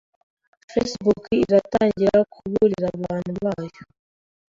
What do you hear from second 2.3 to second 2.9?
kuburira